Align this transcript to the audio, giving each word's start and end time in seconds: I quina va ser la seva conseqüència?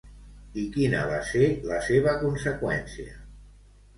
I 0.59 0.63
quina 0.77 1.01
va 1.09 1.19
ser 1.31 1.49
la 1.71 1.77
seva 1.89 2.15
conseqüència? 2.25 3.13